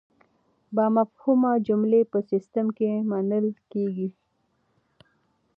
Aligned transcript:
بامفهومه 0.75 1.51
جملې 1.67 2.01
په 2.11 2.19
سیسټم 2.29 2.67
کې 2.77 2.89
منل 3.09 3.47
کیږي. 3.71 4.09